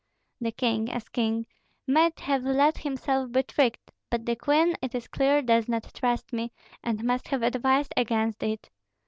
[0.39, 1.45] The king, as king,
[1.85, 6.33] might have let himself be tricked; but the queen it is clear does not trust
[6.33, 6.51] me,
[6.83, 8.71] and must have advised against it.